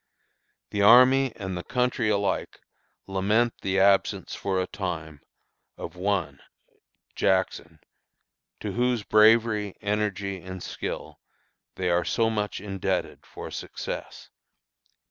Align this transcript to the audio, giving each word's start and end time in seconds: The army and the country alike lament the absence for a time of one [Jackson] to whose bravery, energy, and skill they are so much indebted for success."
The 0.71 0.81
army 0.81 1.31
and 1.35 1.55
the 1.55 1.61
country 1.63 2.09
alike 2.09 2.59
lament 3.05 3.53
the 3.61 3.79
absence 3.79 4.33
for 4.33 4.59
a 4.59 4.65
time 4.65 5.21
of 5.77 5.95
one 5.95 6.39
[Jackson] 7.15 7.79
to 8.61 8.71
whose 8.71 9.03
bravery, 9.03 9.75
energy, 9.79 10.41
and 10.41 10.63
skill 10.63 11.19
they 11.75 11.91
are 11.91 12.03
so 12.03 12.31
much 12.31 12.59
indebted 12.59 13.27
for 13.27 13.51
success." 13.51 14.31